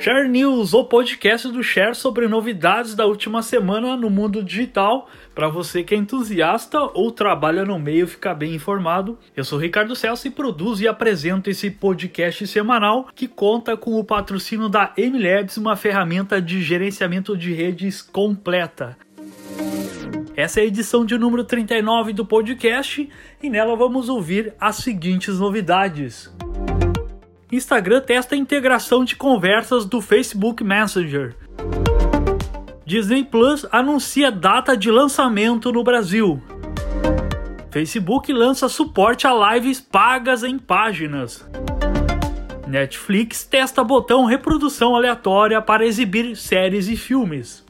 [0.00, 5.46] Share News, o podcast do Share sobre novidades da última semana no mundo digital, para
[5.46, 9.18] você que é entusiasta ou trabalha no meio ficar bem informado.
[9.36, 14.02] Eu sou Ricardo Celso e produzo e apresento esse podcast semanal que conta com o
[14.02, 18.96] patrocínio da MLabs, uma ferramenta de gerenciamento de redes completa.
[20.34, 23.06] Essa é a edição de número 39 do podcast
[23.42, 26.32] e nela vamos ouvir as seguintes novidades.
[27.52, 31.34] Instagram testa a integração de conversas do Facebook Messenger.
[32.86, 36.40] Disney Plus anuncia data de lançamento no Brasil.
[37.72, 41.44] Facebook lança suporte a lives pagas em páginas.
[42.68, 47.64] Netflix testa botão reprodução aleatória para exibir séries e filmes.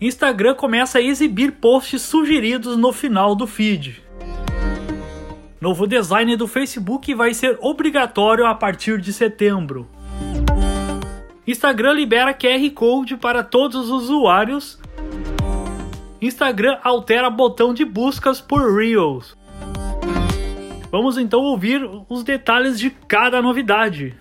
[0.00, 4.00] Instagram começa a exibir posts sugeridos no final do feed.
[5.60, 9.86] Novo design do Facebook vai ser obrigatório a partir de setembro.
[11.46, 14.80] Instagram libera QR Code para todos os usuários.
[16.18, 19.36] Instagram altera botão de buscas por Reels.
[20.90, 24.16] Vamos então ouvir os detalhes de cada novidade.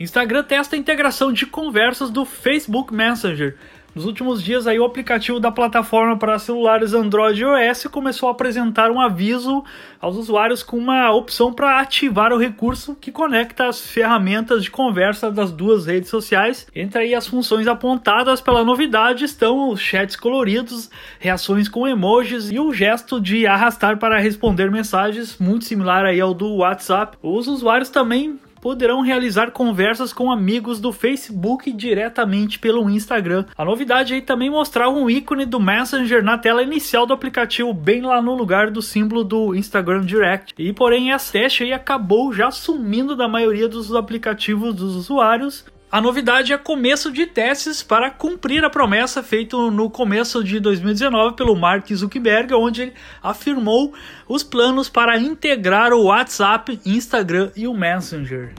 [0.00, 3.56] Instagram testa a integração de conversas do Facebook Messenger
[3.94, 8.32] nos últimos dias aí o aplicativo da plataforma para celulares Android e iOS começou a
[8.32, 9.62] apresentar um aviso
[10.00, 15.30] aos usuários com uma opção para ativar o recurso que conecta as ferramentas de conversa
[15.30, 16.66] das duas redes sociais.
[16.74, 22.58] Entre aí as funções apontadas pela novidade estão os chats coloridos, reações com emojis e
[22.58, 27.18] o gesto de arrastar para responder mensagens, muito similar aí ao do WhatsApp.
[27.22, 33.44] Os usuários também poderão realizar conversas com amigos do Facebook diretamente pelo Instagram.
[33.58, 38.02] A novidade aí também mostrava um ícone do Messenger na tela inicial do aplicativo, bem
[38.02, 40.54] lá no lugar do símbolo do Instagram Direct.
[40.56, 46.00] E porém, esse teste aí acabou já sumindo da maioria dos aplicativos dos usuários a
[46.00, 51.54] novidade é começo de testes para cumprir a promessa feita no começo de 2019 pelo
[51.54, 53.92] Mark Zuckerberg, onde ele afirmou
[54.26, 58.54] os planos para integrar o WhatsApp, Instagram e o Messenger.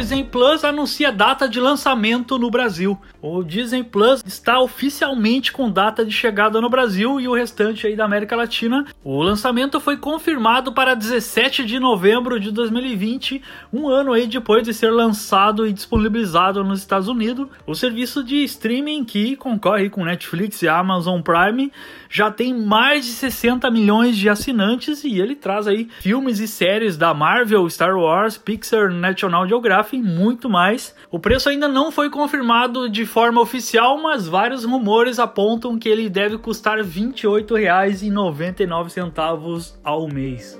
[0.00, 2.98] Disney Plus anuncia data de lançamento no Brasil.
[3.20, 7.94] O Disney Plus está oficialmente com data de chegada no Brasil e o restante aí
[7.94, 8.86] da América Latina.
[9.04, 14.72] O lançamento foi confirmado para 17 de novembro de 2020, um ano aí depois de
[14.72, 17.48] ser lançado e disponibilizado nos Estados Unidos.
[17.66, 21.70] O serviço de streaming que concorre com Netflix e Amazon Prime
[22.08, 26.96] já tem mais de 60 milhões de assinantes e ele traz aí filmes e séries
[26.96, 30.94] da Marvel, Star Wars, Pixar, National Geographic e muito mais.
[31.10, 36.08] O preço ainda não foi confirmado de forma oficial, mas vários rumores apontam que ele
[36.08, 40.58] deve custar R$ 28,99 ao mês.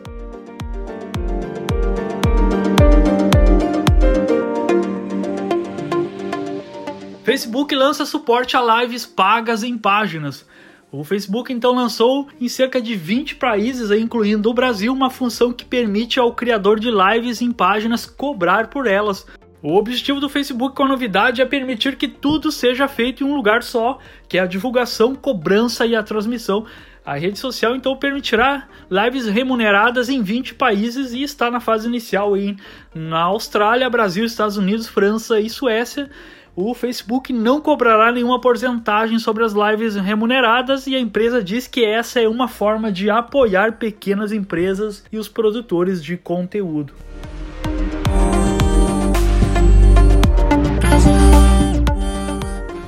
[7.25, 10.45] Facebook lança suporte a lives pagas em páginas.
[10.93, 15.65] O Facebook então lançou em cerca de 20 países, incluindo o Brasil, uma função que
[15.65, 19.25] permite ao criador de lives em páginas cobrar por elas.
[19.63, 23.37] O objetivo do Facebook com a novidade é permitir que tudo seja feito em um
[23.37, 26.67] lugar só, que é a divulgação, cobrança e a transmissão.
[27.05, 32.37] A rede social então permitirá lives remuneradas em 20 países e está na fase inicial
[32.37, 32.57] em
[32.93, 36.11] na Austrália, Brasil, Estados Unidos, França e Suécia
[36.69, 41.85] o Facebook não cobrará nenhuma porcentagem sobre as lives remuneradas e a empresa diz que
[41.85, 46.93] essa é uma forma de apoiar pequenas empresas e os produtores de conteúdo.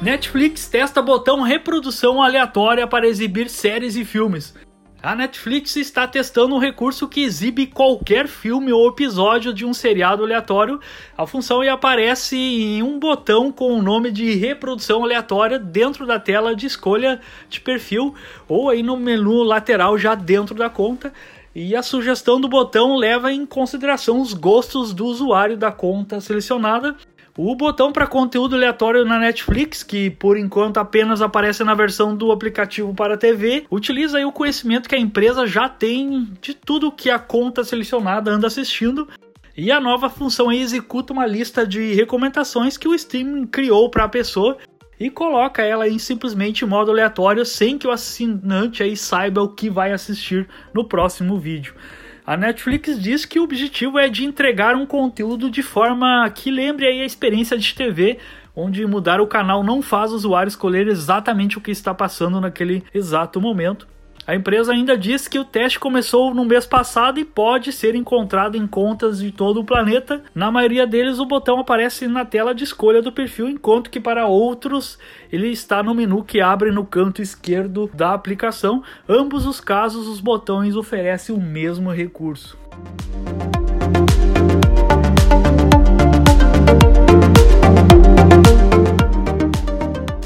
[0.03, 4.53] Netflix testa botão reprodução aleatória para exibir séries e filmes.
[5.03, 10.23] A Netflix está testando um recurso que exibe qualquer filme ou episódio de um seriado
[10.23, 10.79] aleatório.
[11.19, 16.55] A função aparece em um botão com o nome de reprodução aleatória dentro da tela
[16.55, 18.15] de escolha de perfil
[18.47, 21.13] ou aí no menu lateral já dentro da conta.
[21.53, 26.95] E a sugestão do botão leva em consideração os gostos do usuário da conta selecionada
[27.37, 32.31] o botão para conteúdo aleatório na Netflix, que por enquanto apenas aparece na versão do
[32.31, 37.19] aplicativo para TV, utiliza o conhecimento que a empresa já tem de tudo que a
[37.19, 39.09] conta selecionada anda assistindo.
[39.57, 44.05] E a nova função aí executa uma lista de recomendações que o streaming criou para
[44.05, 44.57] a pessoa
[44.99, 49.69] e coloca ela em simplesmente modo aleatório sem que o assinante aí saiba o que
[49.69, 51.75] vai assistir no próximo vídeo.
[52.25, 56.87] A Netflix diz que o objetivo é de entregar um conteúdo de forma que lembre
[56.87, 58.19] a experiência de TV,
[58.55, 62.85] onde mudar o canal não faz o usuário escolher exatamente o que está passando naquele
[62.95, 63.89] exato momento.
[64.25, 68.57] A empresa ainda diz que o teste começou no mês passado e pode ser encontrado
[68.57, 70.23] em contas de todo o planeta.
[70.33, 74.29] Na maioria deles, o botão aparece na tela de escolha do perfil, enquanto que para
[74.29, 74.97] outros
[75.33, 78.85] ele está no menu que abre no canto esquerdo da aplicação.
[79.09, 82.57] Ambos os casos, os botões oferecem o mesmo recurso.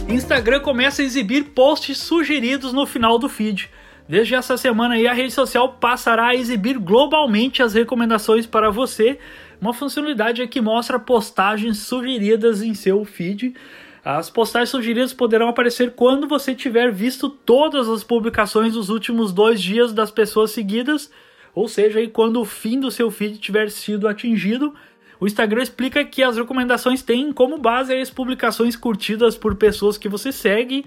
[0.06, 3.70] Instagram começa a exibir posts sugeridos no final do feed.
[4.08, 9.19] Desde essa semana aí, a rede social passará a exibir globalmente as recomendações para você,
[9.61, 13.55] uma funcionalidade que mostra postagens sugeridas em seu feed.
[14.05, 19.61] As postagens sugeridas poderão aparecer quando você tiver visto todas as publicações dos últimos dois
[19.61, 21.11] dias das pessoas seguidas,
[21.53, 24.73] ou seja, aí quando o fim do seu feed tiver sido atingido.
[25.19, 30.11] O Instagram explica que as recomendações têm como base as publicações curtidas por pessoas que
[30.11, 30.85] você segue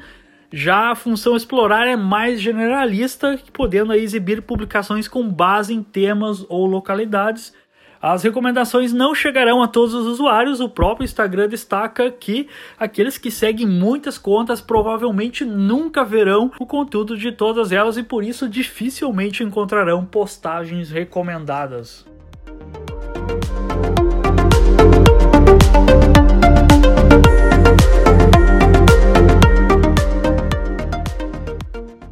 [0.52, 6.66] já a função explorar é mais generalista, podendo exibir publicações com base em temas ou
[6.66, 7.54] localidades.
[8.02, 10.62] As recomendações não chegarão a todos os usuários.
[10.62, 12.48] O próprio Instagram destaca que
[12.80, 18.24] aqueles que seguem muitas contas provavelmente nunca verão o conteúdo de todas elas e por
[18.24, 22.06] isso dificilmente encontrarão postagens recomendadas.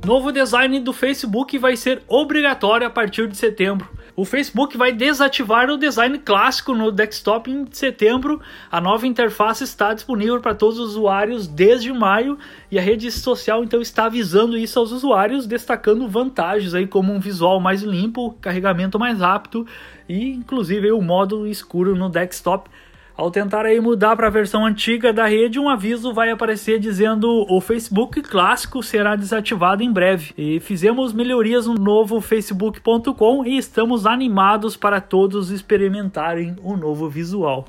[0.08, 3.90] Novo design do Facebook vai ser obrigatório a partir de setembro.
[4.16, 8.40] O Facebook vai desativar o design clássico no desktop em setembro.
[8.72, 12.38] A nova interface está disponível para todos os usuários desde maio
[12.72, 17.20] e a rede social então está avisando isso aos usuários, destacando vantagens aí como um
[17.20, 19.68] visual mais limpo, carregamento mais rápido
[20.08, 22.70] e inclusive o modo escuro no desktop.
[23.18, 27.48] Ao tentar aí mudar para a versão antiga da rede, um aviso vai aparecer dizendo
[27.50, 30.36] o Facebook clássico será desativado em breve.
[30.38, 37.66] E fizemos melhorias no novo facebook.com e estamos animados para todos experimentarem o novo visual.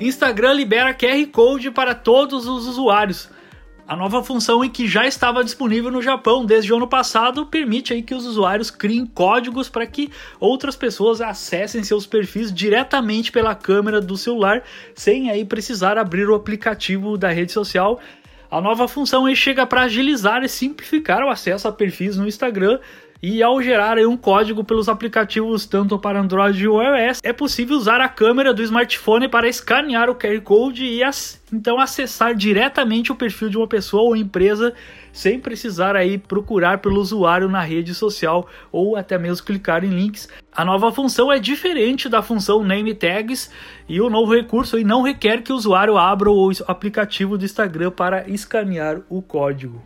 [0.00, 3.28] Instagram libera QR Code para todos os usuários.
[3.86, 7.92] A nova função em que já estava disponível no Japão desde o ano passado permite
[7.92, 13.56] aí que os usuários criem códigos para que outras pessoas acessem seus perfis diretamente pela
[13.56, 14.62] câmera do celular,
[14.94, 18.00] sem aí precisar abrir o aplicativo da rede social.
[18.48, 22.78] A nova função aí chega para agilizar e simplificar o acesso a perfis no Instagram,
[23.22, 28.00] e ao gerar um código pelos aplicativos tanto para Android e iOS, é possível usar
[28.00, 31.00] a câmera do smartphone para escanear o QR Code e
[31.52, 34.74] então acessar diretamente o perfil de uma pessoa ou empresa
[35.12, 40.28] sem precisar aí procurar pelo usuário na rede social ou até mesmo clicar em links.
[40.50, 43.50] A nova função é diferente da função Name Tags
[43.88, 47.92] e o novo recurso aí não requer que o usuário abra o aplicativo do Instagram
[47.92, 49.80] para escanear o código.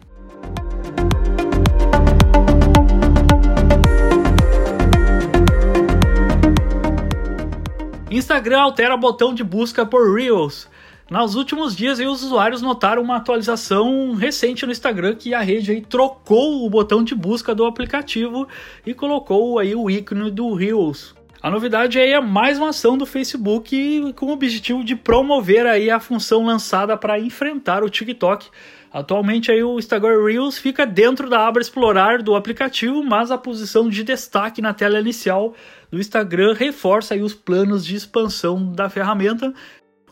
[8.16, 10.68] Instagram altera botão de busca por Reels.
[11.10, 15.80] Nos últimos dias, os usuários notaram uma atualização recente no Instagram que a rede aí,
[15.80, 18.46] trocou o botão de busca do aplicativo
[18.84, 21.15] e colocou aí o ícone do Reels.
[21.46, 25.88] A novidade aí é mais uma ação do Facebook com o objetivo de promover aí
[25.88, 28.48] a função lançada para enfrentar o TikTok.
[28.92, 33.88] Atualmente aí o Instagram Reels fica dentro da aba explorar do aplicativo, mas a posição
[33.88, 35.54] de destaque na tela inicial
[35.88, 39.54] do Instagram reforça aí os planos de expansão da ferramenta.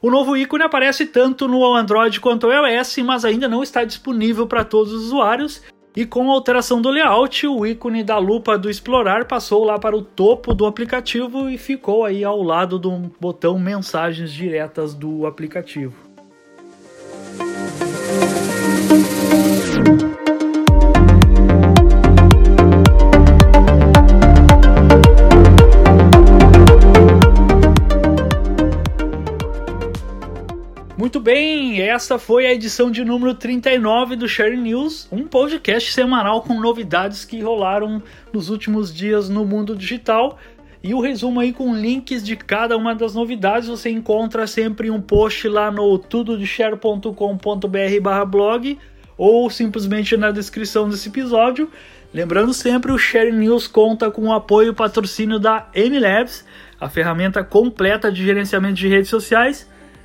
[0.00, 4.46] O novo ícone aparece tanto no Android quanto no iOS, mas ainda não está disponível
[4.46, 5.62] para todos os usuários.
[5.96, 9.96] E com a alteração do layout, o ícone da lupa do Explorar passou lá para
[9.96, 16.03] o topo do aplicativo e ficou aí ao lado do botão Mensagens Diretas do aplicativo.
[31.04, 36.40] Muito bem, essa foi a edição de número 39 do Share News, um podcast semanal
[36.40, 40.38] com novidades que rolaram nos últimos dias no mundo digital.
[40.82, 44.98] E o resumo aí com links de cada uma das novidades você encontra sempre um
[44.98, 48.78] post lá no tudodeshare.com.br/blog
[49.18, 51.70] ou simplesmente na descrição desse episódio.
[52.14, 56.46] Lembrando sempre, o Share News conta com o apoio e patrocínio da MLabs,
[56.80, 59.68] a ferramenta completa de gerenciamento de redes sociais